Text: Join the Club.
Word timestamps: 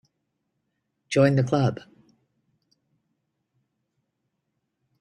Join 1.09 1.35
the 1.35 1.43
Club. 1.43 1.79